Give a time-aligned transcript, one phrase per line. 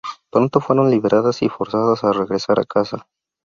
[0.31, 3.05] Pronto fueron liberadas y forzadas a regresar a casa.